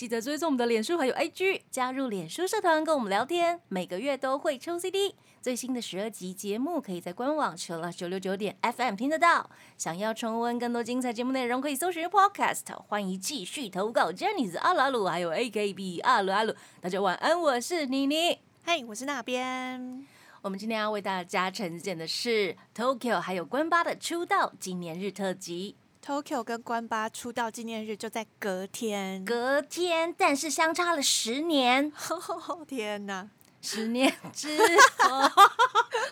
[0.00, 5.14] 记得追踪我们的脸书还有 IG，加入脸书社团跟我们聊天，每个月都会抽 CD。
[5.42, 9.50] 最新的十二集节目可以在官网 Chillus 九六九点 FM 听得到。
[9.76, 12.74] 想要重温更多精彩节目内容，可以搜寻 Podcast。
[12.88, 16.54] 欢迎继续投稿 Jenny 阿鲁阿鲁，还有 AKB 阿鲁阿鲁。
[16.80, 18.38] 大家晚安，我是妮妮。
[18.64, 20.06] 嘿，我是那边。
[20.40, 25.76] 我们今天要为大家呈现的是 Tokyo 还有关八的出道纪念日特辑。
[26.04, 31.92] Tokyo 跟关八出道纪念日就在隔天，隔天，但是相差了十年，
[32.66, 33.28] 天哪，
[33.60, 34.56] 十年之
[34.98, 35.30] 后，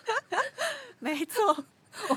[0.99, 1.65] 没错，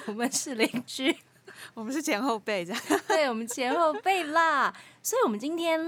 [0.07, 1.17] 我们是邻居，
[1.75, 2.83] 我们是前后辈这样。
[3.09, 4.73] 对我们前后辈啦。
[5.03, 5.81] 所以，我们今天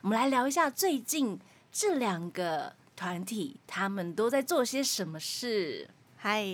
[0.00, 1.38] 我们来聊一下最近
[1.70, 5.90] 这两个团体，他们都在做些什么事。
[6.16, 6.46] 嗨，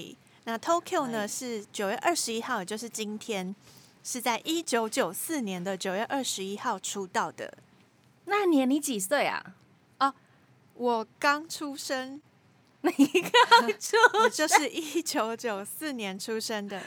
[0.45, 3.55] 那 Tokyo 呢是九月二十一号，也就是今天，
[4.03, 7.59] 是在一九九四年的九月二十一号出道的。
[8.25, 9.55] 那年你几岁啊？
[9.99, 10.15] 哦
[10.75, 12.23] 我刚出生，
[12.81, 13.97] 你刚出，
[14.31, 16.83] 生就是一九九四年出生的。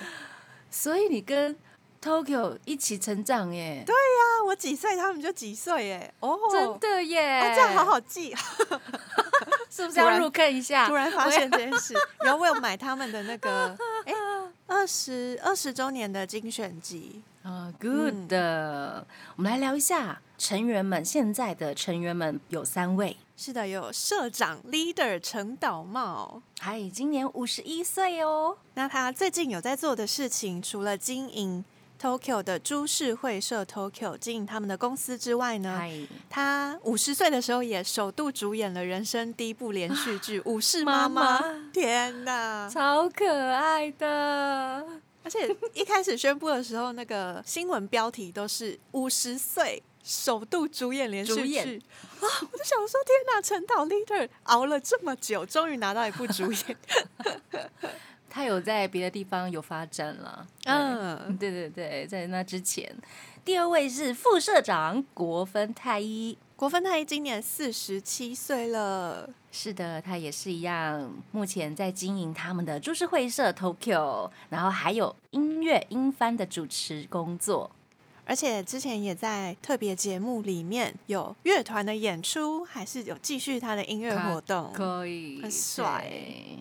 [0.72, 1.56] 所以你跟
[2.04, 3.82] Tokyo 一起成长耶？
[3.86, 6.14] 对，啊，我几岁，他们就几岁耶。
[6.20, 7.40] 哦，真的耶！
[7.40, 8.36] 哦，这样好好记。
[9.72, 10.86] 是不是 要入坑一下？
[10.88, 14.14] 突然发现这件事，然后我有买他们的那个 哎
[14.68, 17.22] 二十二十周年的精选集。
[17.44, 21.04] 啊、g o o d 我们来聊一下成员们。
[21.04, 26.42] 现在的成员们有三位，是的，有社长 leader 陈导茂。
[26.60, 28.58] 还今年五十一岁哦。
[28.76, 31.66] 那他最近有在做的事情，除了经营
[32.04, 42.68] Tokyo 的株式会社 Tokyo 经营他们的公司之外呢，嗨，他五十岁的时候也首度主演了人生第一部连续剧《武士妈妈》妈妈天哪！
[42.70, 44.86] 超可爱的。
[45.24, 51.82] 而且一开始宣布的时候，那个新闻标题都是五十岁首度主演连续剧
[52.20, 52.28] 啊！
[52.52, 56.78] 我就想说，天哪，陈导 leader 熬了这么久，终于拿到一部主演。
[58.44, 60.46] 他有在别的地方有发展了。
[60.66, 62.94] 嗯，嗯，对对对，在那之前，
[63.46, 66.38] 第二位是副社长国分太一。
[66.58, 69.30] 国分太一今年四十七岁了。
[69.50, 77.72] 是的，他也是一样，目前在经营他们的株式会社 Tokyo，然后还有音乐音翻的主持工作。
[78.26, 84.72] 而且之前也在特别节目里面有乐团的演出，还是有继续他的音乐活动。
[84.74, 86.60] 可以很帅对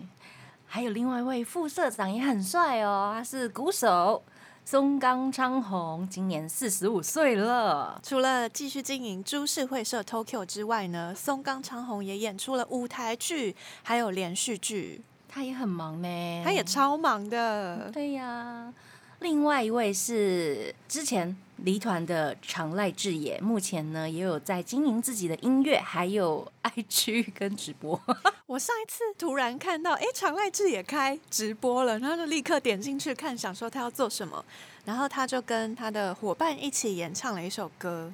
[0.73, 4.23] 还有另外一位副社长也很帅哦，他是鼓手
[4.65, 8.01] 松冈昌宏，今年四十五岁了。
[8.01, 17.91] 除了继续经营株式会社 Tokyo 之外呢，松冈昌宏也演出了舞台剧，还有连续剧，他也很忙呢，他也超忙的。
[17.93, 18.73] 对呀。
[19.19, 27.99] 另外一位是之前离团的长濑智也，目前呢也有在经营自己的音乐，还有 IG 跟直播。
[28.47, 34.43] 我上一次突然看到，哎，长濑智也开直播了，然后就立刻点进去看，想说他要做什么，
[34.85, 38.11] 然后他就跟他的伙伴一起演唱了一首歌。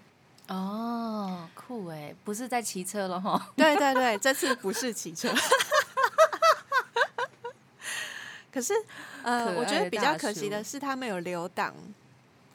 [0.47, 3.49] 哦，酷哎，不是在骑车了哈。
[3.55, 5.29] 对对对，这次不是骑车。
[8.51, 8.73] 可是，
[9.21, 11.71] 呃，我觉得比较可惜的是，他们有留档，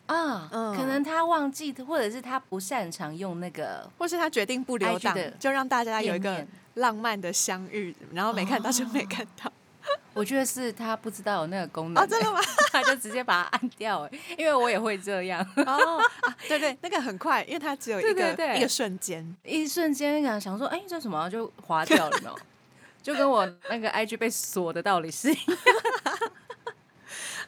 [0.06, 9.50] 啊，嗯可能他忘记，或者是他不擅长用那个或是他决定不留档，就让大家有一个浪漫的相遇，然后没看到就没看到。
[10.14, 12.40] 我觉得是他不知道有那个功能、哦，真的吗？
[12.72, 19.36] 他就直接把它按掉哎，因为我也会这样， 哦，啊对对，那个很快，因为它只有一个一个瞬间。
[19.42, 22.38] 一瞬间想想说，哎、这什么就划掉了，有没有？
[23.02, 25.58] 就跟我那个 IG 被锁的道理是一样。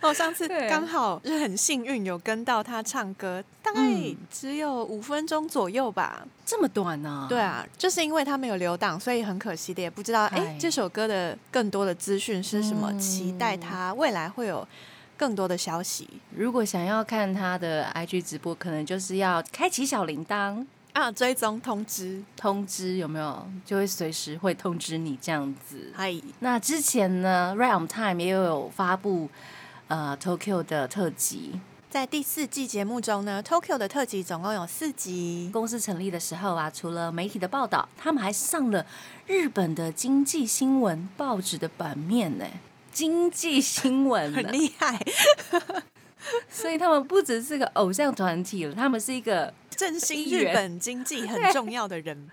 [0.06, 6.26] 我上次刚好就是很幸运有跟到他唱歌，大概嗯只有五分钟左右吧。
[6.44, 14.66] 这么短呢、对，啊，就是因为他没有留档，所以很可惜的，也不知道哎、嗨这首歌的更多的资讯是什么，嗯期待他未来会有
[15.16, 22.22] 更多的消息如果想要看他的 IG 直播，可能就是要开启小铃铛啊，追踪通知。
[22.36, 23.46] 通知，有没有？
[23.64, 25.90] 就会随时会通知你这样子。
[25.94, 29.28] 嗨，那之前呢，Realm Time 也有发布
[29.88, 31.60] 呃 Tokyo 的特辑。
[31.88, 35.48] 在第四季节目中呢，Tokyo 的特辑总共有四集。
[35.52, 38.84] 公司成立的时候啊，除了媒体的报道，他们还上了
[39.26, 42.44] 日本的经济新闻报纸的版面呢。
[42.92, 44.98] 经济新闻 很厉害，
[46.50, 52.28] 所以他们不只是个偶像团体了，他们是一个振兴日本经济很重要的人，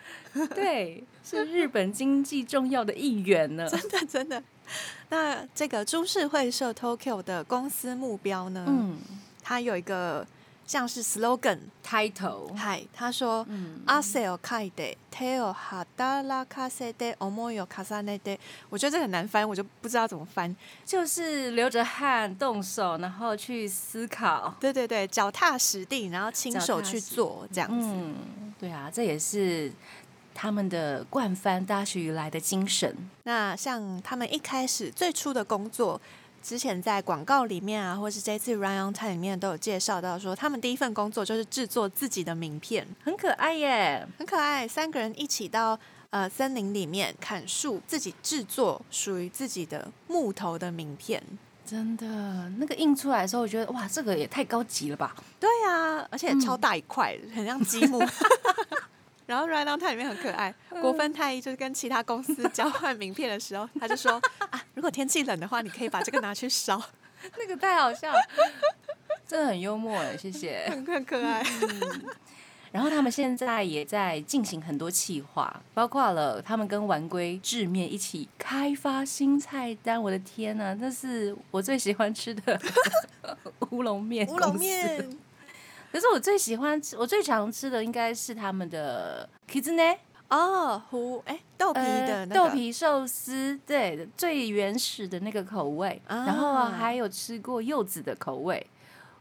[0.56, 3.70] 对，是日本经济重要的一员呢。
[3.70, 4.44] 真 的真的。
[5.11, 8.65] 那这个株式会社 Tokyo 的公司目标呢？
[8.69, 8.99] 嗯
[9.43, 10.27] 它有一个
[10.67, 13.47] 像是 slogan， ，title，嗨，他说。
[13.49, 18.39] 嗯，汗をかいて手を働かせて思いを重ねて，
[18.69, 20.55] 我觉得这很难翻，我就不知道怎么翻。
[20.85, 24.55] 就是流着汗动手，然后去思考。
[24.61, 27.89] 对对对，脚踏实地，然后亲手去做这样子。
[27.89, 28.15] 嗯，
[28.61, 29.73] 对啊，这也是
[30.34, 32.96] 他们的惯翻大学以来的精神。
[33.24, 36.00] 那像他们一开始最初的工作，
[36.42, 44.68] 之前在广告里面啊，或是这次 Run on Time 里面都有介绍到说，他们第一份工作就是制作自己的名片，很可爱耶，很可爱。
[44.68, 51.24] 三个人一起到呃森林里面砍树，自己制作属于自己的木头的名片。
[51.66, 52.06] 真的，
[52.58, 55.16] 那个印出来的时候，我觉得哇，这个也太高级了吧！
[55.40, 58.04] 对啊，而且超大一块，很像积木。
[59.26, 64.22] 然后 on Time 里面很可爱，国分太一就是跟其他公司交换名片的时候，他就说
[64.52, 66.82] 啊，如果天气冷的话，你可以把这个拿去烧，
[67.38, 68.20] 那个太好笑了，
[69.28, 70.68] 真的很幽默哎，谢谢。
[70.70, 71.44] 很很可爱。
[72.72, 80.02] 然后他们现在也在进行很多企划，包括了他们跟丸龟制面一起开发新菜单。
[80.02, 82.60] 我的天呐，那是我最喜欢吃的
[83.70, 84.28] 乌龙面。
[84.28, 85.08] 乌龙面，
[85.94, 89.96] 可是我最喜欢吃，我最常吃的应该是他们的 kizune
[90.28, 96.02] 哦，胡哎豆皮的呃那个豆皮寿司，对，最原始的那个口味。
[96.08, 98.66] 啊然后啊还有吃过柚子的口味。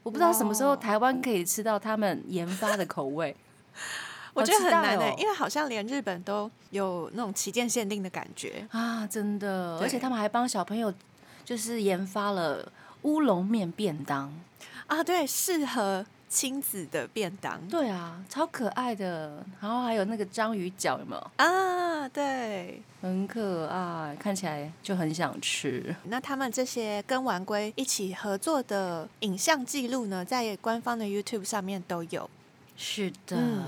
[0.02, 3.36] 我不知道什么时候台湾可以吃到他们研发的口味。
[4.32, 8.66] 我觉得很难哎、哦因为好像连日本都有那种旗舰限定的感觉。
[8.70, 10.90] 啊，真的，而且他们还帮小朋友
[11.44, 12.66] 就是研发了
[13.02, 14.32] 乌龙面便当。
[14.86, 17.60] 啊，对，适合亲子的便当。
[17.68, 19.44] 对啊，超可爱的。
[19.60, 21.30] 然后还有那个章鱼脚，有没有？
[21.36, 22.80] 啊，对。
[23.02, 25.94] 很可爱，看起来就很想吃。
[26.04, 32.30] 那他们这些跟玩龟一起合作的影像记录呢，在官方的 YouTube 上面都有。
[32.76, 33.36] 是的。
[33.36, 33.62] 嗯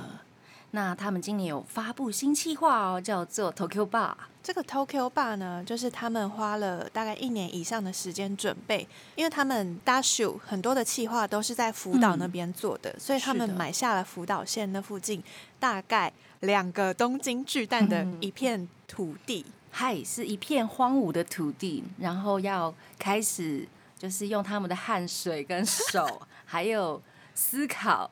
[0.74, 4.12] 那他们今年有发布新企划哦，叫做 Tokyo Bar。
[4.42, 15.22] 这个 Tokyo Bar 呢，就是他们花了大概一年以上的时间准备，因为他们 Dashu 很多的企划都是在福岛那边做的，所以他们买下了福岛县那附近
[15.60, 19.46] 大概两个东京巨蛋的嗯一片土地。
[19.70, 23.64] 嗨，是一片荒芜的土地，然后要开始
[23.96, 27.00] 就是用他们的汗水跟手， 还有
[27.32, 28.10] 思考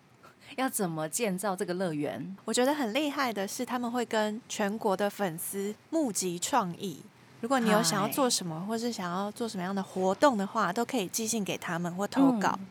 [0.56, 2.36] 要怎么建造这个乐园。
[2.44, 7.02] 我觉得很厉害的是，他们会跟全国的粉丝募集创意。
[7.40, 12.56] 如果你有想要做什么，或是想要做什么样的活动的话，都可以寄信给他们或投稿。
[12.58, 12.66] 嗯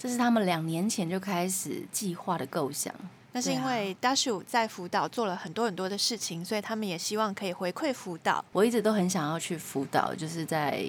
[0.00, 2.90] 这是他们两年前就开始计划的构想。
[3.32, 10.82] 那是因为 Dashu 在福岛做了很多很多的事情，所以他们也希望可以回馈福岛我一直都很想要去福岛，就是在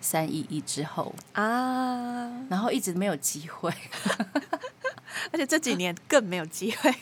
[0.00, 2.32] 三一一之后，啊。
[2.48, 3.70] 然后一直没有机会。
[5.32, 6.94] 而且这几年更没有机会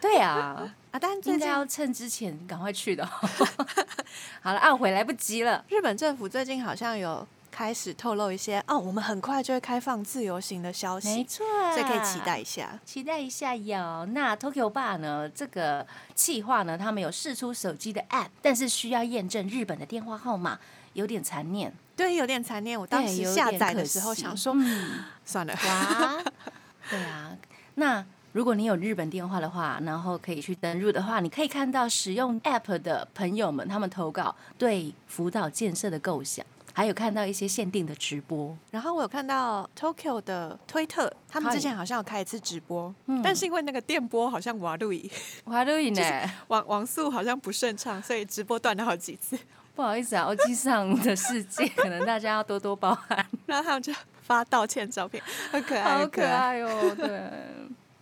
[0.00, 0.98] 对啊， 啊。
[0.98, 3.04] 但最近应该要趁之前赶快去的。
[4.40, 5.64] 好了，懊悔来不及了。
[5.68, 12.78] 日本政府最近好像有开始透露一些哦，我们很快就会开放自由行的消息没息，错，所以可以期待一下。
[12.84, 14.06] 期待一下哟。
[14.12, 15.28] 那 Tokyo Bar 呢？
[15.28, 20.58] 这个企划呢，他们有试出手机的 App，但是需要验证日本的电话号码，
[20.94, 21.72] 有点残念。
[21.96, 22.80] 对，有点残念。
[22.80, 26.22] 我当对时下载的时候想说，嗯，算了，哇，
[26.88, 27.36] 对啊。
[27.78, 36.44] 那如果你有日本电话的话，然后可以去登入的话，你可以看到使用 App 的朋友们他们投稿对福岛建设的构想，
[36.74, 38.56] 还有看到一些限定的直播。
[38.70, 45.10] 然后我有看到 Tokyo 的推特，他们之前好像有开一次直播，嗯但是因为那个电波好像瓦路易，
[45.46, 46.02] 瓦路易呢，
[46.48, 49.38] 网网速好像不顺畅，所以直播断了好几次。
[49.74, 53.24] 不好意思啊，欧机上的世界，可能大家要多多包涵。
[53.46, 53.92] 然后他们就
[54.28, 55.20] 发道歉照片，
[55.50, 56.28] 好可爱，好可爱。
[56.28, 57.22] 爱哦，对。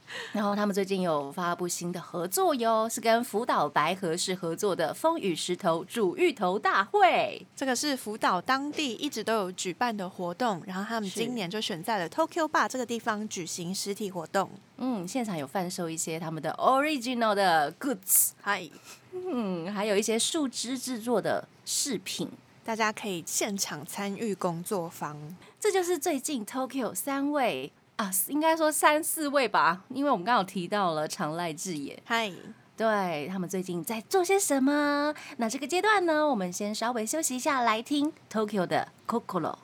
[0.33, 7.45] 然后他们最近有发布新的合作哟，是跟福岛白河市合作的风雨石头煮芋头大会。
[7.57, 14.49] 这个是福岛当地一直都有举办的活动，然后他们今年就选在了 Tokyo Bar 这个地方举行实体活动。
[14.79, 18.71] 嗯，现场有贩售一些他们的 original 的 goods，嗨，
[19.13, 22.31] 嗯，还有一些树枝制作的饰品。
[22.67, 25.17] 大家可以现场参与工作坊。
[25.61, 32.33] 这就是最近 Tokyo 三位啊，应该说三四位吧，因为我们刚好提到了长濑智也，嗨，
[32.77, 35.15] 对他们最近在做些什么？
[35.37, 39.59] 那这个阶段呢，我们先稍微休息一下，来听 Tokyo 的 Kokoro。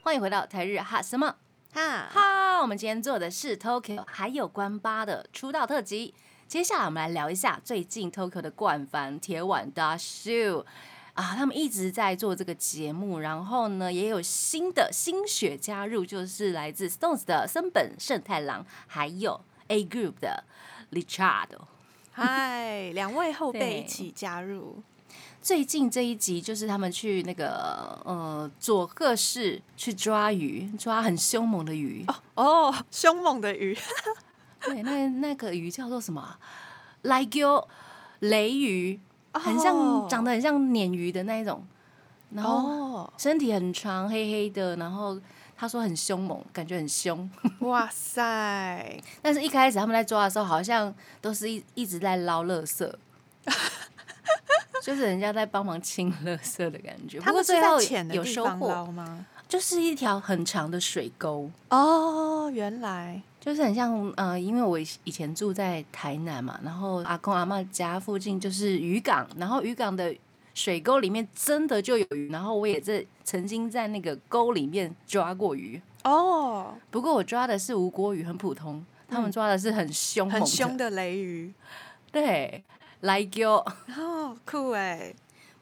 [0.00, 1.36] 欢迎回到台日哈什么
[1.74, 2.62] 哈，哈？
[2.62, 6.14] 我们今天做的是 Tokyo 还有关八的出道特辑。
[6.48, 10.64] 接下来我们来聊一下最近 Tokyo 的冠番铁腕 Dashu
[11.12, 20.44] 啊，他们一直在做这个节目，然后呢也有新的新血加入，就是来自 Stones 的森本胜太郎，还有 A Group 的
[20.90, 21.48] Richard。
[22.12, 24.82] 嗨，两位后辈一起加入，
[25.42, 32.06] 最近这一集就是他们去那个呃佐贺市去抓鱼，抓很凶猛的鱼。
[32.36, 33.76] 哦，凶猛的鱼，
[34.60, 36.38] 对，那那个鱼叫做什么啊？
[37.02, 37.66] 来鸠
[38.20, 39.00] 雷鱼，
[39.32, 41.64] 很像、哦长得很像鲶鱼的那一种，
[42.32, 45.20] 然后哦，身体很长，黑黑的，然后
[45.56, 47.30] 他说很凶猛，感觉很凶。
[47.60, 52.92] 哇塞，但是一开始他们在抓的时候，好像都是一一直在捞垃圾。
[54.82, 59.26] 就是人家在帮忙清垃圾的感觉，不他们是过最后有收获，捞吗？
[59.48, 70.14] 就是一条很长的水沟，哦，原来，就是很像呃，因为我以以前住在台南嘛，然后阿公阿嬷家附近就是渔港，然后渔港的
[70.54, 81.52] 水沟里面真的就有鱼，然后我也在曾经在那个沟里面抓过鱼，哦，不过我抓的是无锅鱼，很普通，他们嗯抓的是很凶猛很凶的雷鱼，
[82.10, 82.64] 对，
[83.02, 83.52] 来丢。
[83.96, 85.14] 哦，酷哎，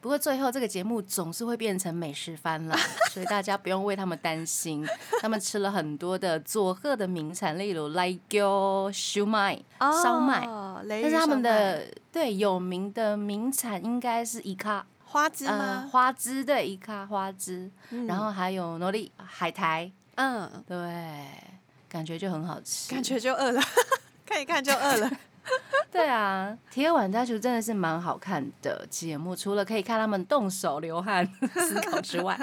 [0.07, 2.77] 不过最后这个节目总是会变成美食番了，
[3.11, 4.87] 所以大家不用为他们担心。
[5.19, 9.61] 他们吃了很多的佐贺的名产，例如来丢烧麦、
[10.01, 10.47] 烧麦，
[10.87, 15.89] 但是他们的对有名的名产应该是伊卡，花枝呃，吗？
[15.91, 21.27] 花枝对伊卡花枝，嗯然后还有诺丽海苔，嗯，对，
[21.89, 23.61] 感觉就很好吃，感觉就饿了，
[24.25, 25.11] 看一看就饿了。
[25.91, 32.39] 对啊，铁腕家族真的是蛮好看的节目，除了可以看他们动手流汗 思考之外，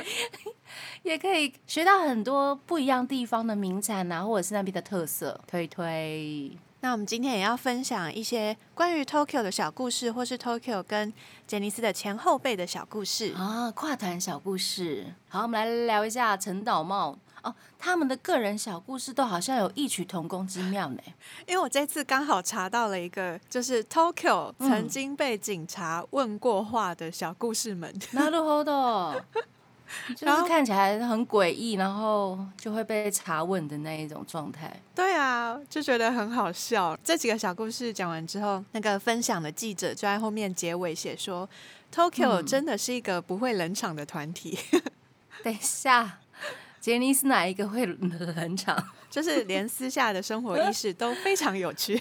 [1.05, 5.41] 也可以学到很多不一样地方的名产啊，或者是那边的特色。
[5.47, 11.13] 推推，那我们今天也要分享一些关于 Tokyo 的小故事，或是 Tokyo 跟
[11.47, 13.35] 杰尼斯的前后辈的小故事。
[13.37, 15.15] 啊，跨团小故事。
[15.29, 21.02] 好，我们来聊一下陈岛茂哦，他们的个人小故事都好像有异曲同工之妙呢。
[21.48, 27.94] 因为我这次刚好查到了一个，就是 Tokyo 嗯曾经被警察问过话的小故事们。
[28.14, 29.22] なるほど。
[30.16, 34.80] 就然后是看起来很诡异，然后就会被查问的那一种状态。
[34.94, 36.96] 对啊，就觉得很好笑。
[37.04, 41.50] 这几个小故事讲完之后，那个分享的记者就在后面结尾写说，
[41.92, 44.60] Tokyo 嗯真的是一个不会冷场的团体，
[45.44, 46.20] 等一下，
[46.85, 48.77] 杰尼斯哪一个会冷场？
[49.09, 51.99] 就是连私下的生活意识都非常有趣。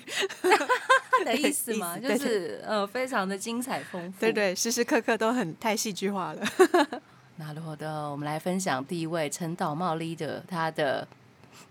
[1.24, 1.98] 的意思吗？
[1.98, 4.20] 就是呃，非常的精彩丰富。
[4.20, 6.46] 对，对，时时刻刻都很太戏剧化了。
[7.38, 11.08] 那好的，我们来分享第一位陈岛茂 leader 他的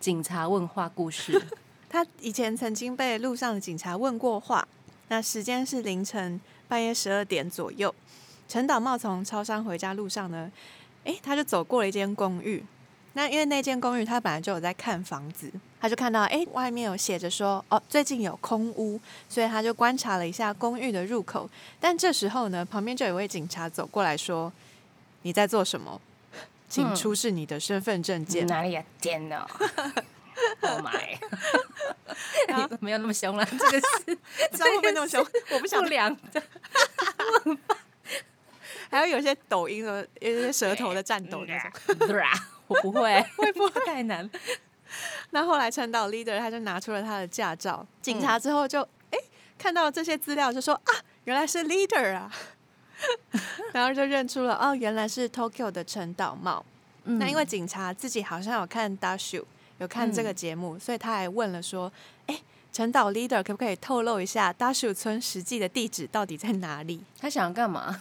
[0.01, 1.39] 警察问话故事。
[1.91, 4.67] 他以前曾经被路上的警察问过话，
[5.09, 7.95] 那时间是凌晨半夜十二点左右。
[8.49, 10.51] 陈岛茂从超商回家路上呢，
[11.05, 12.65] 诶，他就走过了一间公寓。
[13.15, 15.51] 那因为那间公寓他本来就有在看房子，
[15.81, 21.49] 他就看到诶外面有写着说哦最近有空屋，所以他就观察了一下公寓的入口。
[21.79, 24.53] 但这时候呢，旁边就有一位警察走过来说
[25.23, 26.01] ：“你在做什么？
[26.69, 28.47] 请嗯出示你的身份证件。
[28.47, 28.83] 哪里呀？
[28.99, 29.47] 天哪
[30.63, 31.19] ！Oh my！
[32.49, 34.17] 然后没有那么凶了，这个是
[34.53, 35.23] 知道会不会那么凶？
[35.51, 36.43] 我不想不良的。
[38.91, 41.71] 还有有些抖音的，有一些舌头的颤抖那种。
[42.73, 44.29] 我不会， 我也不会 太难？
[45.31, 49.25] 那后来陈导 leader 他就拿出了他的驾照，警察之后就哎、诶
[49.59, 50.93] 看到这些资料就说啊，
[51.25, 52.31] 原来是 leader 啊，
[53.73, 56.65] 然后就认出了哦，原来是 Tokyo 的陈岛茂。
[57.05, 59.43] 嗯那因为警察自己好像有看 Dashu
[59.79, 61.91] 有看这嗯个节目，所以他还问了说，
[62.27, 62.39] 哎、
[62.73, 67.03] 陈导 leader 可不可以透露一下 Dashu 村实际的地址到底在哪里？
[67.19, 67.99] 他想干嘛？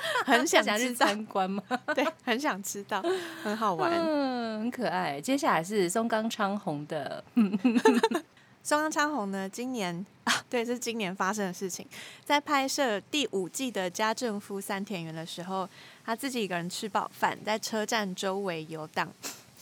[0.26, 1.62] 很想想去，参观吗？
[1.94, 3.02] 对，很想知道，
[3.42, 3.90] 很好玩。
[3.92, 5.20] 嗯，很可爱。
[5.20, 7.22] 接下来是松冈昌宏的，
[8.62, 11.86] 松冈昌宏呢，今年啊，对，这是今年发生的事情。
[12.24, 15.68] 在拍摄第五季的家政夫三田园的时候，
[16.04, 19.08] 他自己一个人吃饱饭，在车站周围游荡，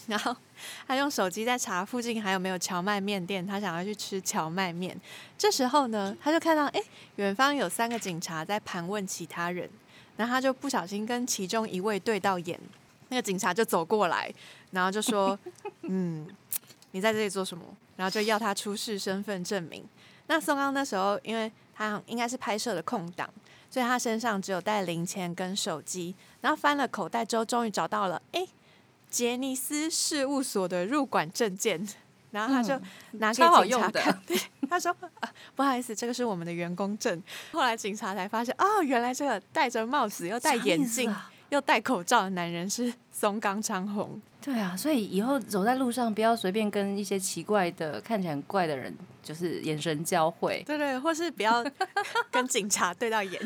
[0.08, 0.34] 然后
[0.88, 4.98] 他用手机在查附近还有没有荞麦面店，他想要去吃荞麦面。
[5.38, 6.82] 这时候呢，他就看到哎，
[7.16, 9.70] 远方有三个警察在盘问其他人，
[10.16, 12.58] 然后他就不小心跟其中一位对到眼，
[13.08, 14.32] 那个警察就走过来，
[14.70, 15.38] 然后就说：
[15.82, 16.26] “嗯，
[16.92, 17.64] 你在这里做什么？”
[17.96, 19.84] 然后就要他出示身份证明。
[20.26, 23.28] 那宋刚那时候，因为他应该是拍摄的空档，
[23.70, 26.14] 所以他身上只有带零钱跟手机。
[26.40, 28.46] 然后翻了口袋之后，终于找到了，哎，
[29.08, 31.88] 杰尼斯事务所的入馆证件。
[32.30, 37.22] 然后他就嗯拿给警察看，对，他说、啊不好意思，这个是我们的员工证。
[37.52, 44.20] 后来警察才发现，哦，原来这个戴着帽子又戴眼镜、啊又戴口罩的男人是松冈昌宏。
[44.42, 48.92] 对啊，所以以后走在路上不要随便跟一些奇怪的、看起来很怪的人，
[49.22, 50.60] 就是眼神交汇。
[50.66, 51.64] 对对，或是不要
[52.32, 53.40] 跟警察对到眼。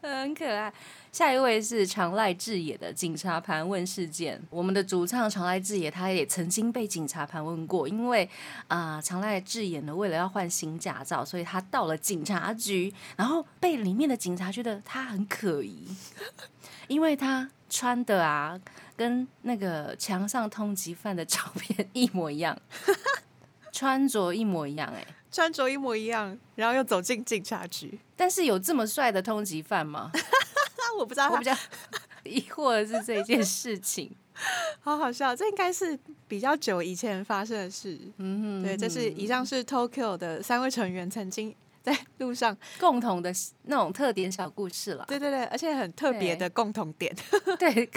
[0.08, 0.72] 很可爱。
[1.12, 4.40] 下一位是长濑智也的警察盘问事件。
[4.48, 8.28] 我们的主唱长濑智也，他也曾经被警察盘问过，因为
[8.68, 15.86] 啊、长濑智也呢，为了要换新驾照，所以他到了警察局，然后被里面的警察觉得他很可疑，
[16.86, 18.58] 因为他穿的啊，
[18.96, 22.56] 跟那个墙上通缉犯的照片一模一样，
[23.72, 25.04] 穿着一模一样、哎。
[25.30, 27.98] 穿着一模一样，然后又走进警察局。
[28.16, 30.10] 但是有这么帅的通缉犯吗？
[30.98, 31.56] 我不知道他我比较
[32.24, 34.14] 疑惑的是这件事情。
[34.80, 37.98] 好好笑，这应该是比较久以前发生的事。
[38.18, 43.32] 嗯哼，对，这是以上是 Tokyo 的三位成员曾经在路上，共同的
[43.64, 45.04] 那种特点小故事了。
[45.06, 47.14] 对对对，而且很特别的共同点，
[47.58, 47.88] 对，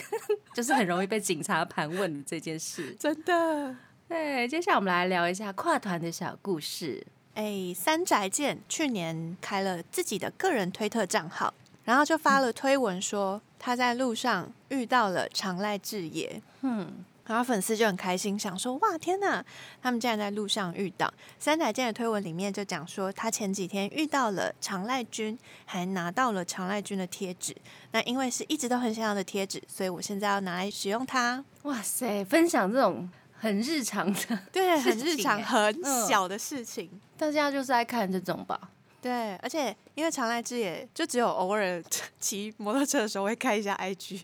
[0.53, 2.95] 就是很容易被警察盘问的这件事。
[2.99, 3.75] 真的。
[4.07, 7.05] 对，接下来我们来聊一下跨团的小故事。
[7.35, 19.43] 哎，三宅健去年开了自己的个人推特账号，然后就发了推文说他在路上遇到了长濑智也，嗯，然后粉丝就很开心，想说哇天哪，
[19.81, 21.11] 他们竟然在路上遇到。
[21.39, 27.55] 三宅健的推文里面就讲说，他前几天遇到了长濑君，还拿到了长濑君的贴纸。
[27.91, 31.43] 那因为是一直都很想要的贴纸，所以我现在要拿来使用它。
[31.63, 33.09] 哇塞，分享这种
[33.43, 36.89] 很日常的， 对，很日常、很嗯小的事情。
[37.17, 38.57] 大家就是爱看这种吧。
[39.01, 41.83] 对，而且因为常濑智也就只有偶尔
[42.21, 44.21] 骑摩托车的时候会开一下 IG，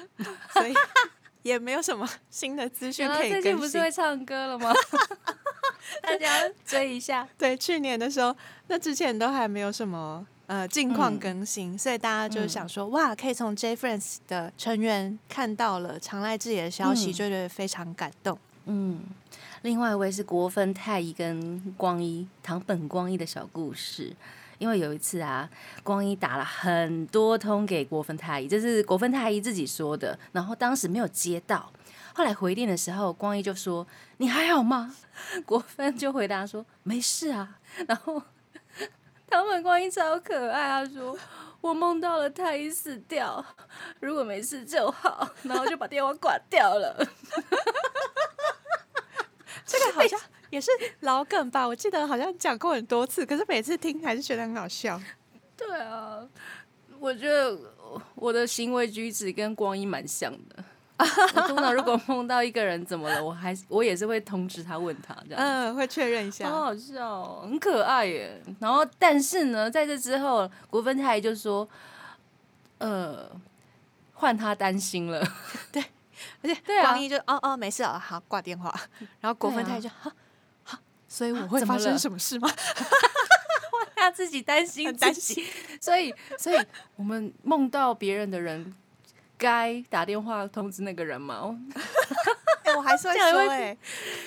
[0.54, 0.72] 所以
[1.42, 3.90] 也没有什么新的资讯可以更新最近不是会。
[3.90, 4.72] 唱歌了吗？
[6.00, 7.28] 大家追一下。
[7.36, 8.34] 对，去年的时候，
[8.68, 18.38] 那之前都还没有什么呃近况嗯更新，所以大家就想说，哇，可以从 J Friends 的成员看到了常濑智也的消息，嗯就觉得非常感动。
[18.66, 19.00] 嗯，
[19.62, 24.14] 另外一位是国分太一跟光一堂本光一的小故事。
[24.58, 25.50] 因为有一次啊，
[25.82, 31.72] 光一打了很多通给国分太一，这是国分太一自己说的，然后当时没有接到，
[32.14, 33.84] 后来回电的时候，光一就说
[34.18, 34.94] ：“你还好吗？”
[35.44, 38.22] 国分就回答说：“没事啊。”然后
[39.28, 41.18] 唐本光一超可爱，他说
[41.60, 43.44] ：“我梦到了太一死掉，
[43.98, 47.04] 如果没事就好。”然后就把电话挂掉了。
[49.72, 51.66] 这个好像 也是老梗吧？
[51.66, 55.00] 我记得好像讲过很多次，可是每次听还是觉得很好笑。
[55.56, 56.26] 对啊，
[56.98, 57.58] 我觉得
[58.14, 60.64] 我的行为举止跟光阴蛮像的。
[61.02, 65.42] 我通常如果梦到一个人怎么了，我还是我也是会通知他问他这样。
[65.42, 66.48] 嗯，会确认一下。
[66.48, 68.40] 好好笑、哦，很可爱耶。
[68.60, 71.68] 然后，但是呢，在这之后，国分太就说
[72.78, 73.28] ：“呃，
[74.12, 75.20] 换他担心了。
[76.42, 78.74] 而且对啊光一就哦哦没事了，好挂电话。
[79.20, 80.12] 然后国分太就哈
[80.64, 82.50] 哈，所以我会发生什么事吗？”
[83.94, 85.46] 他自己担心 很担自己，
[85.80, 86.58] 所以，所以
[86.96, 88.74] 我们梦到别人的人，
[89.38, 91.56] 该打电话通知那个人吗？
[92.64, 93.76] 哎，我还是会说哎，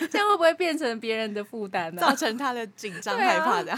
[0.09, 3.77] 这样会不会变成别人的负担呢、造成他的紧张害怕的。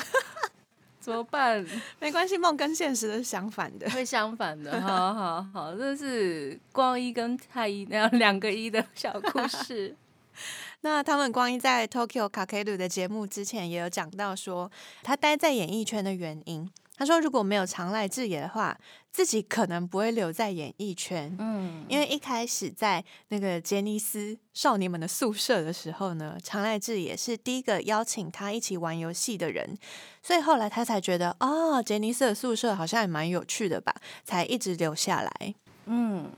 [1.08, 1.66] 怎么办？
[2.02, 3.90] 没关系，梦跟现实是相反的。
[3.92, 9.96] 会相反的，好好好，这是光一跟太一那样两个一的小故事。
[10.82, 14.70] 那他们光一在 Tokyo Kakeru 的节目之前也有讲到说，
[15.02, 16.70] 他待在演艺圈的原因。
[16.98, 18.76] 他说，如果没有常濑智也的话，
[19.12, 21.36] 自己可能不会留在演艺圈。
[21.40, 29.78] 嗯，因为一开始在那个杰尼斯少年们的宿舍的时候呢，常濑智也是第一个邀请他一起玩游戏的人，
[30.24, 35.54] 所以后来他才觉得，哦，杰尼斯的宿舍好像也蛮有趣的吧，才一直留下来。
[35.86, 36.32] 嗯，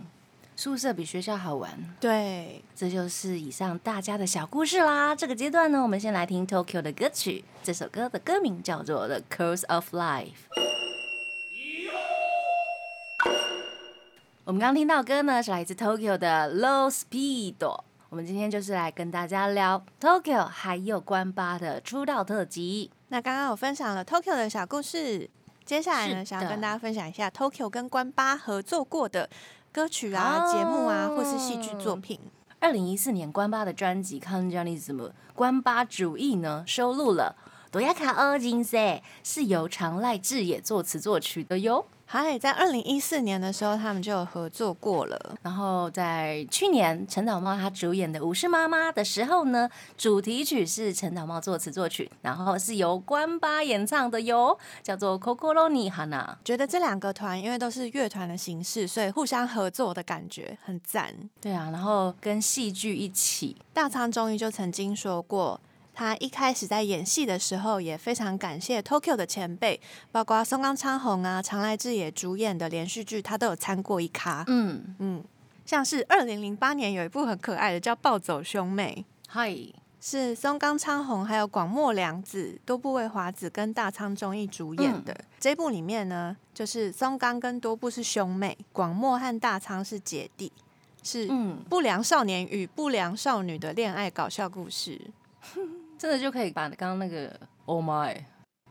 [0.59, 5.15] 宿舍比学校好玩，对，这就是以上大家的小故事啦。
[5.15, 10.25] 这个阶段呢，我们先来听 Tokyo 的歌曲，这首歌的歌名叫做《The Curse of Life》。
[14.43, 17.55] 我们刚刚听到歌呢，是来自 Tokyo 的 Low Speed。
[18.09, 22.91] 我们今天就是来跟大家聊 Tokyo 还有关八的出道特辑。
[23.07, 25.29] 那刚刚我分享了 Tokyo 的小故事，
[25.63, 29.29] 接下来呢，想要跟大家分享一下 Tokyo 跟关八合作过的
[29.71, 32.19] 歌曲啊、哦节目啊，或是戏剧作品。
[32.59, 34.95] 二零一四年关八的专辑《Conjonism》
[35.35, 37.35] 关八主义呢，收录了
[37.71, 41.85] 《多亚卡欧金塞》，是由长濑智也作词作曲的哟。
[42.11, 45.37] 嗨，在二零一四年的时候，他们就有合作过了。
[45.43, 56.25] 然后在去年陈导茂他主演的《武士妈妈》的时候呢，主题曲是陈导茂作词作曲，然后是由关八演唱的哟，叫做《Kokoro ni Hana》。
[56.43, 61.13] 觉得这两个团因为都是乐团的形式，所以互相合作的感觉很赞。
[61.39, 65.61] 对啊，然后跟戏剧一起，大仓忠于就曾经说过，
[65.99, 69.77] 他一开始在演戏的时候，也非常感谢 Tokyo 的前辈，
[70.13, 74.45] 包括松冈昌宏啊、长濑智也主演的连续剧，他都有参过一咖。
[74.47, 75.21] 嗯，嗯，
[75.65, 79.53] 像是二零零八年有一部很可爱的叫《暴走兄妹》，嗨，
[79.99, 85.13] 是松冈昌宏还有广末凉子、多部未华子跟大仓忠义主演的。
[85.37, 90.49] 这部里面呢，就是松冈跟多部是兄妹，广末和大仓是姐弟，
[91.03, 95.01] 是嗯，不良少年与不良少女的恋爱搞笑故事。
[95.99, 98.17] 真的就可以把刚刚那个 Oh my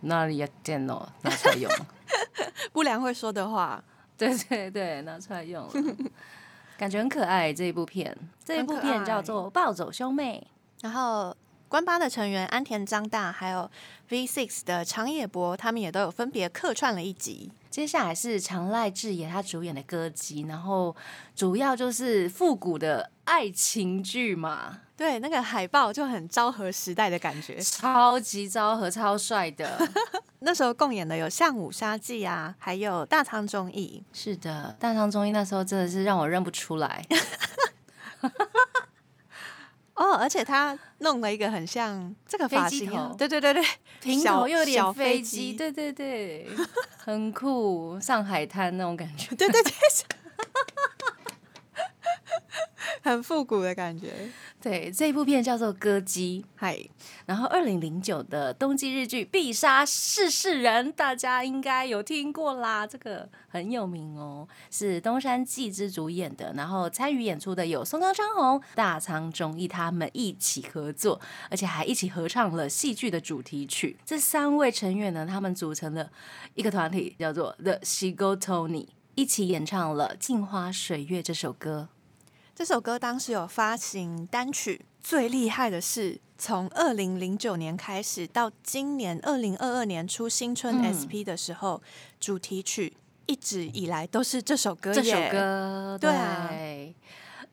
[0.00, 1.70] 那里呀电脑拿出来用，
[2.72, 3.84] 不良会说的话，
[4.16, 5.70] 对对对，拿出来用了，
[6.78, 7.52] 感觉很可爱。
[7.52, 10.46] 这一部片，这一部片叫做《暴走兄妹》。
[10.82, 11.36] 然后
[11.68, 13.70] 关八的成员安田张大还有
[14.08, 17.52] V Six 的长野博，他们也都有分别客串了一集。
[17.68, 20.94] 接下来是长濑智也他主演的歌姬，然后
[21.36, 27.60] 主要就是复古的爱情剧嘛，对，那个海报就很昭和时代的感觉。
[27.60, 29.78] 超级昭和、超帅的。
[30.40, 34.02] 那时候共演的有像武杀纪啊，还有大仓忠义。
[34.12, 37.04] 是的，大仓中一那时候真的是让我认不出来。
[39.94, 42.88] 哦，而且他弄了一个很像这个发型
[43.18, 43.62] 对对对对，
[44.00, 46.48] 平小头又有点飞机对对对，
[46.96, 49.34] 很酷，上海滩那种感觉。
[49.34, 49.72] 对 对对，
[53.02, 54.12] 很复古的感觉。
[54.60, 56.78] 对，这部片叫做《歌姬》，嗨，
[57.26, 73.96] 然后二零零九的冬季日剧《必杀世事人》，大家应该有听过啦，这个很有名哦，是东山纪之主演的，然后参与演出的有松冈昌宏、大仓忠义他们一起合作，而且还一起合唱了戏剧的主题曲。
[74.04, 76.10] 这三位成员呢，他们组成了
[76.54, 81.88] 一个团体，叫做 The Shigo Tony，一起演唱了《镜花水月》这首歌。
[82.58, 90.90] 这首歌当时有发行单曲，最厉害的是从二零零九年开始到今年二零二二年出新春嗯。
[90.90, 91.80] SP 的时候，
[92.18, 92.92] 主题曲
[93.26, 95.00] 一直以来都是这首歌耶。
[95.00, 96.10] 这首歌，对，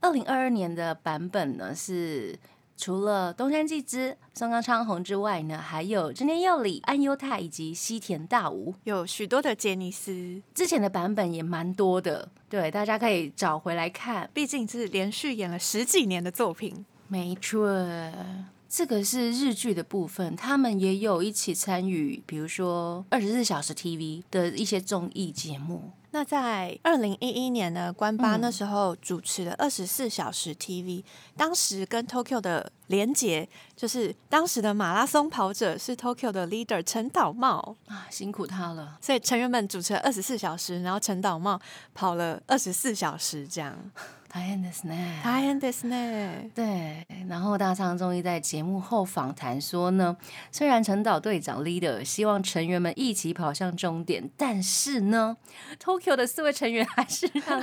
[0.02, 2.36] 二零二二年的版本呢是
[2.78, 8.74] 除了东山纪之、松冈昌宏之外呢，还有真田佑里、安优太以及西田大吾。
[8.84, 14.30] 有许多的杰尼斯，之前的版本也蛮多的，对，大家可以找回来看。
[14.34, 16.86] 毕竟是连续演了十几年的作品。
[17.08, 17.68] 没错，
[18.78, 25.92] 这个是日剧的部分，他们也有一起参与，比如说二十四小时 TV 的一些综艺节目。
[26.12, 31.06] 那在二零一一年呢，关八嗯那时候主持了二十四小时 TV，、
[31.38, 38.98] 当时跟 Tokyo 的连结就是当时的马拉松跑者是 Tokyo 的 leader 陈岛茂，啊，辛苦他了。
[39.00, 41.62] 所以成员们主持了二十四小时，然后陈岛茂
[41.94, 43.74] 跑了二十四小时，这样。
[44.35, 45.21] 大変ですね。
[45.25, 46.51] 大変ですね。
[46.55, 50.17] 对，然后大仓忠义在节目后访谈说呢，
[50.53, 55.37] 虽然陈岛队长 leader 希望成员们一起跑向终点，但是呢，
[55.83, 57.61] Tokyo 的四位成员还是让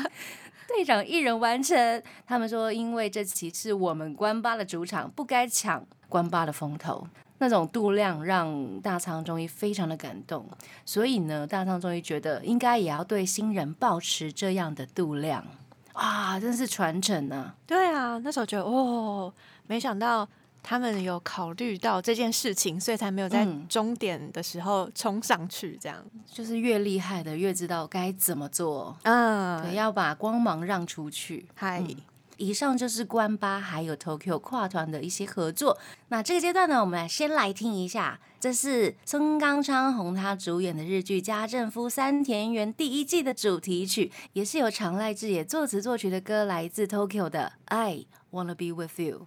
[0.67, 2.03] 队长一人完成。
[2.25, 7.07] 他们说，因为这期是我们关八的主场，不该抢关八的风头。
[7.39, 10.45] 那种度量让大仓忠义非常的感动，
[10.83, 15.45] 所以呢，大仓忠义觉得应该也要对新人保持这样的度量。
[15.94, 17.54] 哇，真是传承啊！
[17.66, 19.32] 对啊，那时候觉得哦，
[19.66, 20.28] 没想到
[20.62, 25.98] 他们有考虑到这件事情，所以才没有在嗯终点的时候冲上去，这样。
[26.26, 31.46] 就是越厉害的越知道该怎么做，嗯对，要把光芒让出去。
[31.54, 31.80] 嗨。
[31.80, 31.96] 嗯
[32.36, 35.78] 以上就是关八还有 Tokyo 跨团的一些合作。
[36.08, 49.26] 那这个阶段呢，我们来先来听一下，这是松冈昌宏他主演的日剧《家政夫三田园》第一季的主题曲，也是由长濑智也作词作曲的歌，来自 Tokyo 的《I Wanna Be With You》。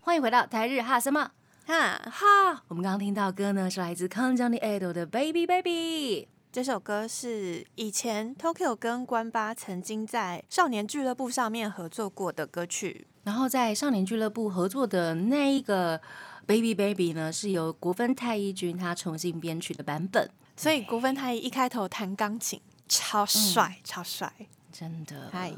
[0.00, 1.30] 欢迎回到台日哈什么？
[1.66, 6.28] 哈，哈，我们刚刚听到歌呢，是来自 Kanjani Edo 的《Baby Baby》。
[6.52, 13.06] 这首歌是以前 Tokyo 跟关八曾经在少年俱乐部上面合作过的歌曲。
[13.22, 15.96] 然后在少年俱乐部合作的那一个
[16.46, 24.32] 《Baby Baby》呢，是由国分太一君他重新编曲的版本，所以国分太一一开头弹钢琴，超帅，超帅。
[24.72, 25.28] 真的。
[25.30, 25.52] 嗨，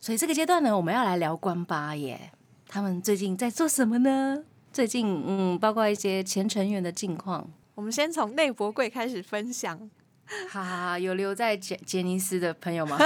[0.00, 2.32] 所以这个阶段呢，我们要来聊关八耶，
[2.66, 4.42] 他们最近在做什么呢？
[4.72, 9.88] 最近嗯，包括一些前成员的近况，我们先从内博贵开始分享。
[10.50, 12.98] 哈哈哈，有留在杰杰尼斯的朋友吗？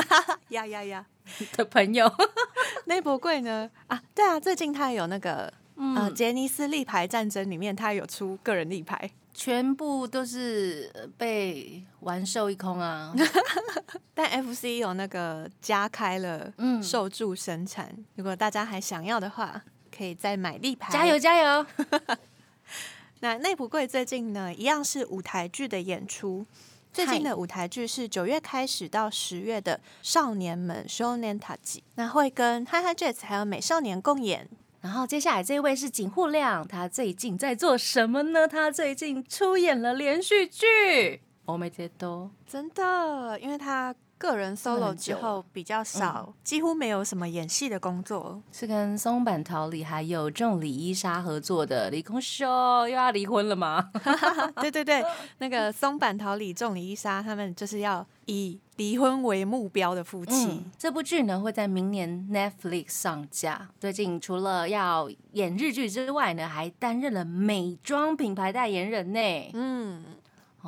[0.51, 1.07] 呀 呀呀！
[1.57, 2.11] 的朋友，
[2.87, 3.71] 内博贵呢？
[3.89, 9.11] 啊，对啊，最近他有那个嗯呃杰尼斯立牌战争里面，他有出个人立牌。
[9.35, 13.15] 全部都是呃被玩售一空啊！
[14.13, 19.63] 但 FC 有那个加开了嗯受助生产，如果大家还想要的话，
[19.97, 20.93] 可以再买立牌。
[20.93, 21.17] 加油！
[21.19, 21.67] 加油！
[23.21, 26.45] 那内不贵最近呢，一样是舞台剧的演出。
[26.93, 34.49] 最近的舞台剧是九月开始到十月的《少年们 Shonen t a j i 那会跟 Hi Hi Jets 还有美少年共演。
[34.81, 38.49] 然后接下来这位是井户亮，他最近在做什么呢？
[38.49, 40.67] 他最近出演了连续剧
[41.45, 48.43] 《我没接都真的，因为他个人 solo 之后比较少，几乎没有什么演戏的工作。
[48.53, 52.47] 是跟松坂桃李还有仲里伊莎合作的离婚秀，
[52.83, 53.91] 又要离婚了吗？
[54.61, 55.05] 对对对，
[55.39, 60.47] 那个松坂桃李、仲里伊莎他们就是要以离婚为目标的夫妻。
[60.51, 63.69] 嗯，这部剧呢会在明年 Netflix 上架。
[63.79, 69.51] 最近除了要演日剧之外呢，还担任了美妆品牌代言人呢。
[69.55, 70.05] 嗯，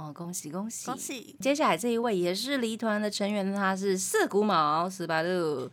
[0.01, 0.97] 哦，恭喜恭喜恭！
[0.97, 1.37] 喜！
[1.39, 5.71] 接下来这一位也是离团的成员，他是四谷毛十八路。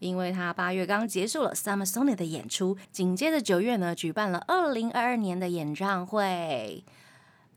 [0.00, 6.84] 因为他八月刚结束了 Summer Sonic 的演出，紧接着九月呢举办了二零二二年的演唱会，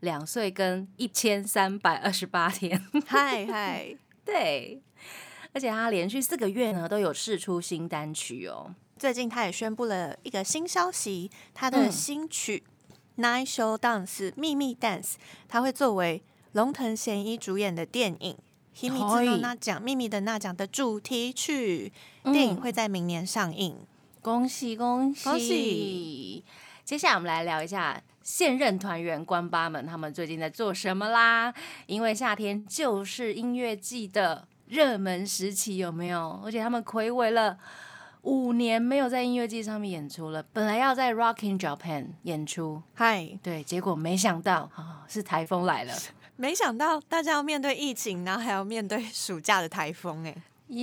[0.00, 4.82] 两岁跟一千三百二十八天，嗨嗨， 对，
[5.52, 12.64] 而且他连续四个月呢都有试出新单曲哦，最近他也宣布了一个新消息，他的嗯新曲
[13.18, 15.14] 《Night Show Dance》秘密 Dance，
[15.48, 16.22] 它会作为
[16.52, 18.36] 龙腾贤一主演的电影
[18.82, 21.92] 《秘密之可以那奖》秘密的那奖的主题曲。
[22.24, 23.76] 嗯电影会在明年上映。
[24.20, 26.44] 恭喜恭喜恭喜！
[26.84, 31.52] 接下来我们来聊一下现任团员关八们他们最近在做什么啦？
[31.86, 36.40] 因为夏天就是音乐季的热门时期，有没有？
[36.44, 37.58] 而且他们暌违了。
[38.22, 45.92] 五年没有在音乐季上面演出了，本来要在 Rocking Japan 演出，嗨，对，结果没想到啊、是台风来了。
[46.36, 50.34] 没想到大家要面对疫情，然后还要面对暑假的台风，哎，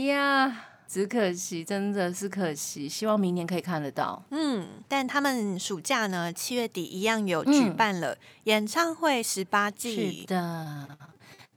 [0.06, 4.22] 呀只可惜，真的是可惜，希望明年可以看得到。
[4.32, 10.88] 嗯，但他们暑假呢，七月底一样有举嗯办了演唱会十八是季，的。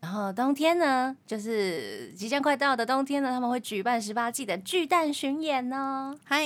[0.02, 6.12] 然后冬天呢，就是即将快到的冬天呢，他们会举办十八季的巨蛋巡演呢。
[6.24, 6.44] 嗨，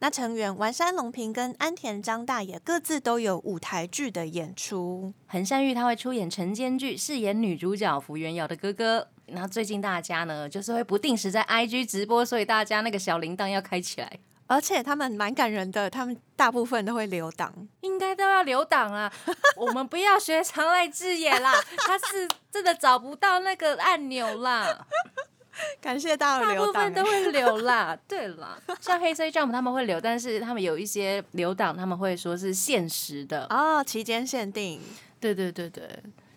[0.00, 5.14] 那成员丸山隆平跟安田张大也各自都有舞台剧的演出。
[5.26, 9.08] 横山裕他会出演晨间剧，饰演女主角福原遥的哥哥。
[9.24, 14.18] 然后最近大家呢，就是会不定时在 IG 直播，所以大家那个小铃铛要开起来，
[14.50, 17.54] 而且他们蛮感人的，他们大部分都会留档。
[17.82, 19.08] 应该都要留档啊。
[19.54, 21.54] 我们不要学长濑智也啦，
[21.86, 24.84] 他是真的找不到那个按钮啦。
[25.80, 26.72] 感谢大家的大部。
[26.72, 33.46] 分都会留啦，对啦，像黑色 Jump 他们会留，但是他们有一些留档，他们会说是限时的。
[33.50, 34.80] 哦，期间限定，
[35.20, 35.88] 对对对对，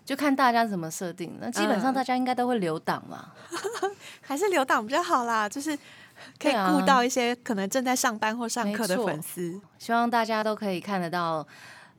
[0.06, 1.36] 就看大家怎么设定。
[1.42, 3.32] 那基本上嗯大家应该都会留档嘛。
[4.22, 5.78] 还是留档比较好啦，就是
[6.40, 9.60] 可以顾到一些可能正在上班或上课的粉丝。
[9.78, 11.46] 希望大家都可以看得到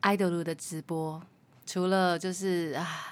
[0.03, 1.23] idol 的直播，
[1.67, 3.11] 除了就是啊。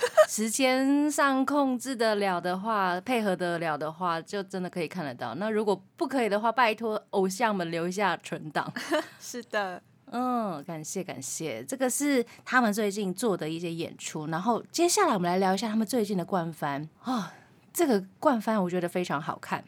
[0.28, 5.34] 时间上控制得了的话，配合得了的话，就真的可以看得到。
[5.34, 8.72] 那如果不可以的话，拜托偶像们留一下存档。
[9.18, 9.82] 是的，
[10.12, 14.28] 嗯，感谢感谢，这个是他们最近做的一些演出。
[14.28, 17.32] 然后接下来我们来聊一下他们最近的冠番啊、
[17.78, 19.64] 这个冠番我觉得非常好看。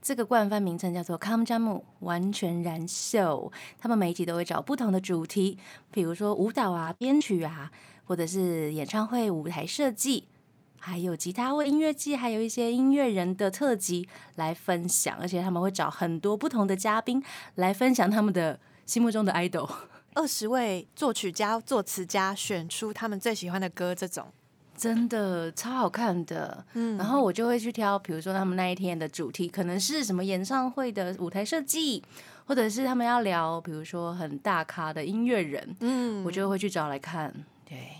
[0.00, 5.58] 这个冠番名称叫做《康加木完全燃秀》，他们每一集都会找不同的主题，
[5.90, 7.70] 比如说舞蹈啊、编曲啊，
[8.04, 10.26] 或者是演唱会舞台设计，
[10.78, 15.18] 还有吉他或音乐季，还有一些音乐人的特辑来分享。
[15.20, 17.22] 而且他们会找很多不同的嘉宾
[17.56, 19.70] 来分享他们的心目中的 idol。
[20.14, 24.32] 二十位作曲家、作词家选出他们最喜欢的歌，这种，
[24.80, 26.64] 真的超好看的。
[26.72, 32.02] 嗯然后我就会去挑，比如说他们那一天的主题可能是什么演唱会的舞台设计，
[32.46, 37.30] 或者是他们要聊，比如说很大咖的音乐人，嗯我就会去找来看。
[37.68, 37.90] 对，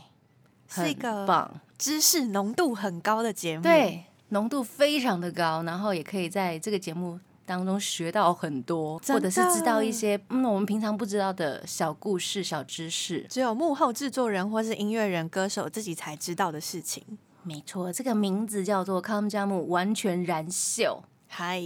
[0.69, 7.21] 很是一个棒，知识浓度很高的节目。，对，浓度非常的高，然后也可以在这个节目。
[7.51, 13.27] 当中学到很多，或者是知道一些嗯我们平常不知道的小故事、小知识。
[13.29, 17.03] 只有幕后制作人或是音乐人、歌手自己才知道的事情。
[17.43, 21.03] 没错，这个名字叫做《康加木完全燃秀》。
[21.27, 21.61] 嗨，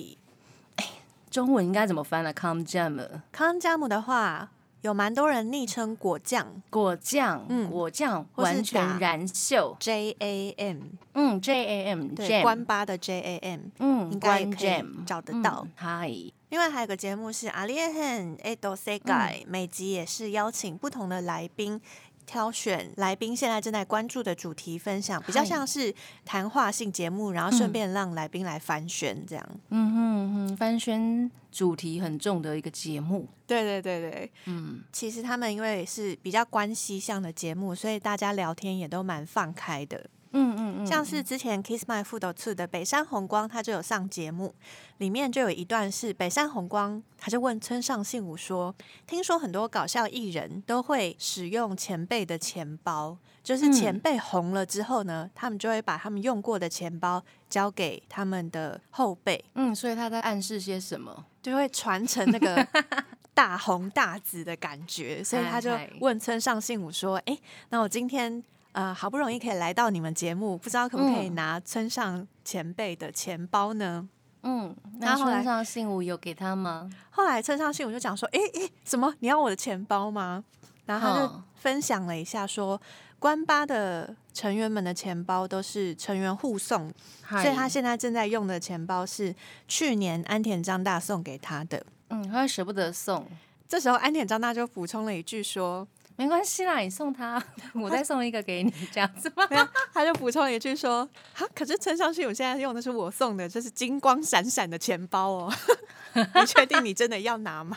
[1.31, 4.53] 中文应该怎么翻呢、c o m Jam 康加木的话
[4.85, 6.47] 有蛮多人昵称果酱。
[6.68, 10.77] 果酱，嗯果酱完全打燃秀，J A M，
[11.14, 13.61] 嗯，J A M 对关八的 J A M。
[13.79, 15.62] 嗯，应该也可以找得到。
[15.64, 16.11] 嗯嗨，
[16.51, 21.81] 另外还有个节目是阿列汉 Edo Segai，、每集也是邀请不同的来宾。
[22.26, 29.48] 挑选来宾现在正在关注的主题分享，比较像是谈话性节目，然后顺便让来宾来翻宣这样。
[29.70, 40.06] 嗯哼嗯哼，翻宣主题很重的一个节目，对对对对，嗯，其实他们因为是比较关系向的节目，所以大家聊天也都蛮放开的。
[40.35, 44.53] 嗯嗯嗯，像是之前 Kiss My Food Two 的北山红光，他就有上节目，
[44.99, 48.75] 里面就有一段是北山红光，他就问村上信五说
[49.07, 61.25] ：“听说很多搞笑艺人都会使用前辈的钱包，就是前辈红了之后呢，他们就会把他们用过的钱包交给他们的后辈，嗯，所以他在暗示些什么？
[61.40, 62.66] 就会传承那个
[63.35, 65.23] 大红大紫的感觉。
[65.23, 65.70] 所以他就
[66.01, 68.42] 问村上信五说：“诶，那我今天。”
[68.74, 74.08] 呃，好不容易可以来到你们节目，不知道可不可以嗯拿村上前辈的钱包呢？
[74.42, 76.90] 嗯，那村上信五有给他吗？
[77.10, 79.14] 后来村上信吾就讲说：“诶诶，什么？
[79.20, 80.44] 你要我的钱包吗？”
[80.87, 82.78] 然后他就嗯分享了一下说，
[83.18, 86.92] 关八的成员们的钱包都是成员互送，
[87.26, 89.34] 所以他现在正在用的钱包是
[89.66, 91.87] 去年安田张大送给他的。
[92.08, 93.26] 嗯，他会舍不得送，
[93.66, 97.42] 这时候安田张大就补充了一句说没关系啦，你送他，
[97.74, 99.46] 我再送一个给你，这样子吗？
[99.92, 105.53] 他就补充了一句说：“哈，可是村上信我现在用的是我送的，这是金光闪闪的钱包哦，
[106.14, 107.77] 你确定你真的要拿吗？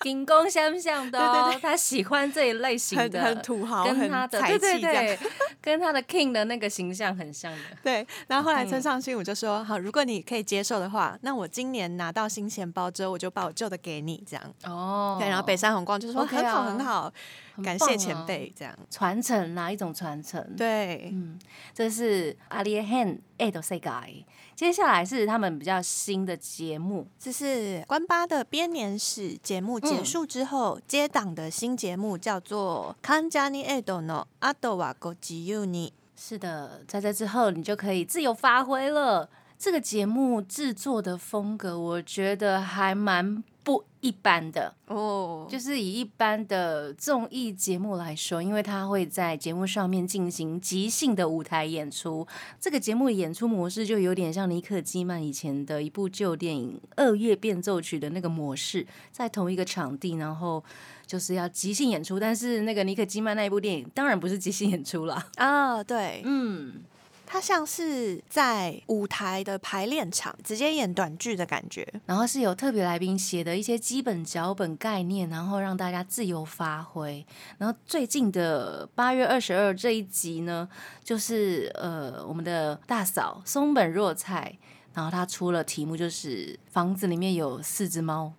[0.00, 5.18] 金光相向的对哦，对对他喜欢这一类型的，很土豪，跟他的才对对气这样。”对，
[5.62, 7.58] 跟他的 king 的那个形象很像的。
[7.82, 14.54] 对，然后后来嗯村上信我就说：“好，如果你可以接受的话，那我今年拿到新钱包之后，我就把我旧的给你，这样。
[14.64, 17.12] 哦对，然后北山红光就说很好啊很好，
[17.55, 18.77] 很棒感谢前啊辈，这样。
[18.89, 21.39] 传承啦，一种传承。，对，嗯，
[21.73, 24.25] 这是阿里 hand a d 世界。
[24.55, 35.89] 接下来是他们比较新的节目，这是关八的编年史节目结嗯束之后、接档的新节目，叫做《康佳尼エドのあとはご自由に》。
[36.17, 39.29] 是的，在这之后你就可以自由发挥了。
[39.57, 44.74] 这个节目制作的风格，我觉得还蛮 不一般的。
[44.86, 52.26] 哦就是以一般的综艺节目来说，因为他会在节目上面进行即兴的舞台演出，
[52.60, 60.62] 这个节目的演出模式就有点像尼克基曼以前的一部旧电影《二月变奏曲》的那个模式，在同一个场地，然后
[61.06, 62.18] 就是要即兴演出。
[62.18, 66.82] 但是那个尼克基曼那一部电影当然不是即兴演出啦，啊，对，嗯，
[67.32, 71.86] 它像是在舞台的排练场直接演短剧的感觉。
[72.04, 77.24] 然后是有特别来宾写的一些基本脚本概念，然后让大家自由发挥。
[77.56, 80.68] 然后最近的八月二十二这一集呢，
[81.04, 84.58] 就是呃我们的大嫂松本若菜，
[84.92, 88.32] 然后她出了题目就是房子里面有四只猫，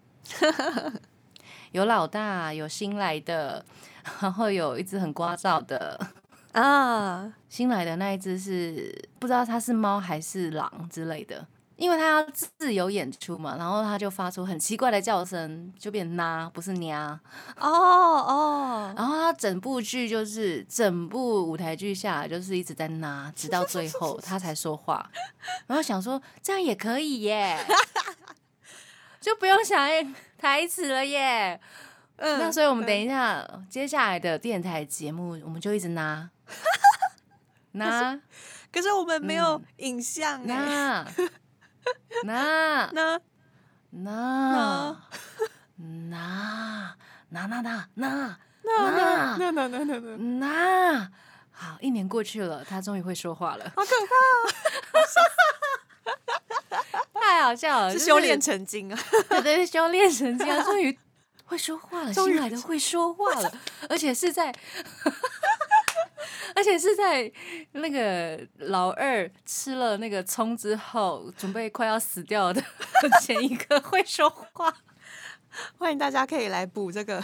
[1.71, 3.65] 有老大，有新来的，
[4.19, 5.97] 然后有一只很聒噪的。
[6.51, 12.23] 啊，新来的那一只是不知道它是猫还是狼之类的，因为它要
[12.57, 17.19] 自由演出嘛，然后它就发出很奇怪的叫声，就变呐，不是 nha。
[17.57, 25.11] 哦哦，然后它整部剧就是整部舞台剧下来就是一直在呐，直到最后它才说话。
[25.67, 27.57] 然后想说这样也可以耶，
[29.19, 29.89] 就不用想
[30.37, 31.59] 台词了耶。
[32.23, 36.29] 嗯那所以我们等一下接下来的电台节目，我们就一直拿
[37.73, 38.19] 拿。
[38.71, 39.65] 可是我们没有嗯。
[39.77, 41.05] 影像哎，
[42.23, 43.19] 那那
[43.91, 44.97] 那
[47.47, 47.47] 那那。
[47.47, 48.37] 那那那那那那那。
[48.63, 51.11] 那 那那那，
[51.51, 53.89] 好，一年过去了，他终于会说话了，好可
[56.85, 58.99] 怕， 太好笑了，是修炼成精啊！
[59.29, 60.97] 对对，修炼成精啊，终于
[61.45, 63.51] 会说话了，新来的会说话了，
[63.89, 64.53] 而且是在，
[66.55, 67.31] 而且是在
[67.73, 72.63] 那个老二吃了那个葱之后，准备快要死掉的
[73.21, 74.73] 前一刻会说话。
[75.77, 77.23] 欢迎大家可以来补这个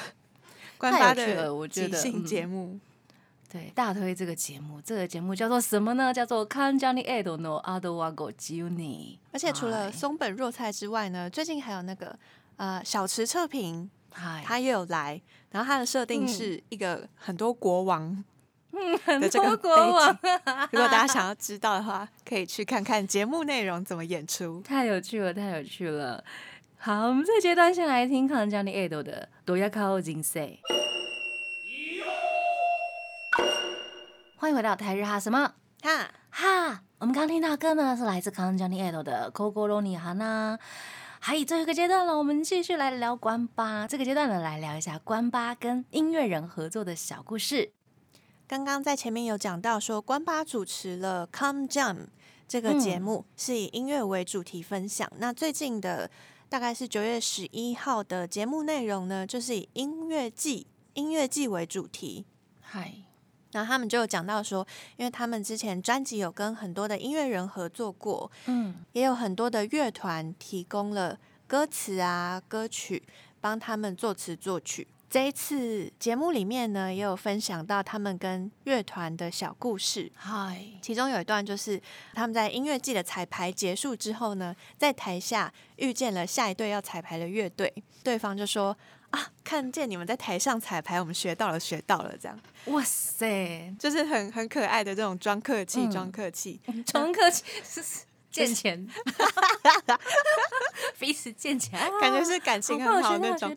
[0.78, 2.80] 关太八有趣的了我觉得即兴嗯节目。
[3.49, 6.14] 对，大推这个节目，这个节目叫做什么呢？
[6.14, 9.16] 叫做《看 Johnny Edo no Ado Wago Juni》。
[9.32, 12.20] 而且除了松本若菜之外呢，最近还有那个
[12.58, 18.22] 呃小池测评，嗨，他也有来，然后他的设定嗯是一个很多国王
[19.05, 20.53] 很的这个多国王背景。
[20.71, 24.61] 如果大家想要知道的话，可以去看看节目内容怎么演出。
[24.61, 26.23] 太有趣了，太有趣了。
[26.78, 30.59] 好，我们这个阶段先来听康佳妮 Ado 的《多亚靠近 say》。
[34.36, 36.82] 欢迎回到台日哈什么哈，哈？
[36.99, 40.55] 我们刚刚听到的歌呢，是来自康佳妮 Ado 的《Kokoro ni Hana》。
[41.19, 43.88] 还以最后一个阶段了，我们继续来聊关巴。
[43.88, 47.71] 这个阶段呢，来聊一下关巴跟音乐人合作的小故事。
[48.48, 51.95] 刚刚在前面有讲到说，关巴主持了《Come Jam》
[52.48, 55.12] 这个节目，是以音乐为主题分享。
[55.18, 56.10] 那最近的
[56.48, 62.24] 大概是九月十一号的节目内容呢，就是以音乐季音乐季为主题。
[62.62, 62.93] 嗨，
[63.52, 73.04] 然后他们就有讲到说，因为他们之前专辑有跟很多的音乐人合作过，嗯，也有很多的乐团提供了歌词啊、歌曲，
[73.41, 74.88] 帮他们作词作曲。
[75.10, 80.12] 这一次节目里面呢，也有分享到他们跟乐团的小故事。
[80.14, 81.82] 嗨，其中有一段就是
[82.14, 88.78] 他们在音乐季的彩排结束之后呢，在台下遇见了下一队要彩排的乐队，对方就说
[89.12, 96.60] ：“啊，看见你们在台上彩排，我们学到了，学到了。”这样哇塞，就是很很可爱的这种装客气，嗯装客气。
[96.86, 97.45] 装客气
[98.46, 98.88] 见钱，
[101.00, 103.56] 彼此见钱，啊感觉是感情很好那种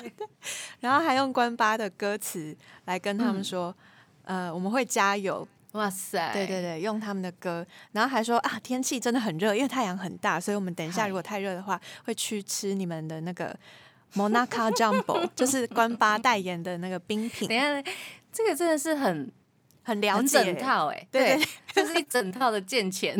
[0.80, 3.74] 然后还用关八的歌词来跟他们说，
[4.24, 5.46] 呃，我们会加油。
[5.72, 13.56] 哇塞，对对对，用他们的歌，然后还说啊，天气真的很热，因为太阳很大，所以我们等一下如果太热的话，会去吃你们的那个
[14.16, 17.46] Monaca Jumbo， 就是关八代言的那个冰品。
[17.46, 17.82] 等，一下，
[18.32, 19.30] 这个真的是很
[19.84, 20.44] 很很了解。
[20.44, 21.36] 整套哎、对。
[21.36, 23.16] 对就是一整套的见钱，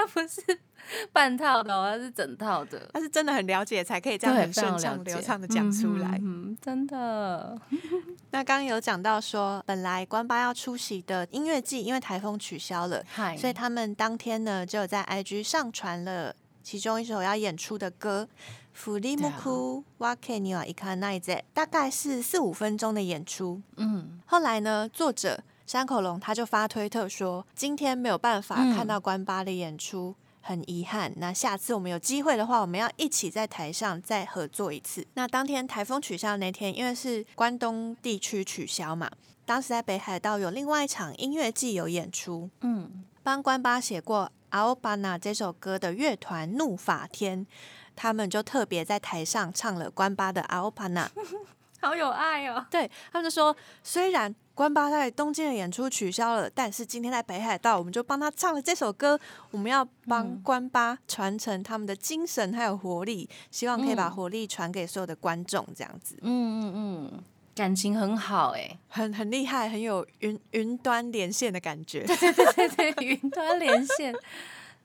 [0.00, 0.40] 它不是
[1.12, 6.18] 半套的、哦，它是整套的，他是真的很了解，才可以这样很顺畅流畅的讲出来。
[6.22, 7.60] 嗯真的，
[8.32, 13.04] 那刚刚有讲到说，本来关八要出席的音乐季，因为台风取消了，
[13.38, 18.28] 所以他们当天呢就有在 IG 上传了其中一首要演出的歌
[18.72, 23.60] 《福利木库瓦 K 尼瓦伊卡奈泽》，大概是四五分钟的演出。
[23.76, 30.16] 嗯，后来呢，作者山口龙他就发推特说，今天没有办法嗯看到关八的演出。
[30.40, 35.06] 很遗憾，那下次我们有机会的话，我们要一起在台上再合作一次。
[35.14, 39.08] 那当天台风取消那天，因为是关东地区取消嘛，
[39.44, 47.46] 当时在北海道有另外一场音乐季有演出，嗯，帮关八写过《阿欧巴纳》这首歌的乐团怒法天，
[47.94, 51.08] 他们就特别在台上唱了关八的《阿欧巴纳》。
[51.82, 59.18] 好有爱哦，对他们就说，虽然关八在东京的演出取消了，但是今天在北海道，我们就帮他唱了这首歌。
[59.52, 72.04] 我们要帮嗯关八传承他们的精神还有活力，希望可以把嗯活力传给所有的观众，这样子嗯嗯嗯，感情很好哎、很很厉害，很有云云端连线的感觉。
[72.04, 74.14] 对对对， 云端连线。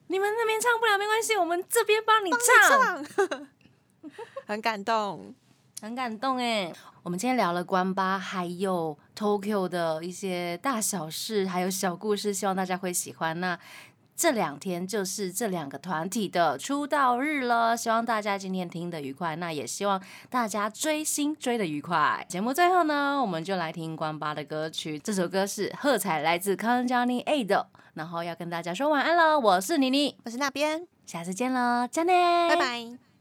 [0.07, 3.47] 你们那边唱不了没关系，我们这边帮你唱，唱，
[4.47, 5.35] 很感动。
[5.81, 6.71] 很感动哎。
[7.03, 13.39] 我们今天聊了关八，还有 Tokyo 的一些大小事，还有小故事，希望大家会喜欢。
[13.39, 13.59] 那
[14.15, 22.25] 这两天就是这两个团体的出道日了，希望大家今天听得愉快，那也希望大家追星追得愉快。
[22.27, 32.55] 节目最后呢，我们就来听关八的歌曲，这首歌是喝彩，来自康佳妮 A 的，然后要跟大家说晚安了，我是妮妮，我是那边，下次见喽，加内，拜。
[32.55, 33.04] 拜。